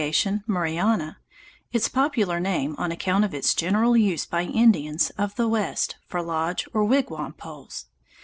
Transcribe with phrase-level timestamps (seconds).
[0.47, 1.17] Murrayana)
[1.71, 6.23] its popular name on account of its general use by Indians of the West for
[6.23, 7.85] lodge or wigwam poles.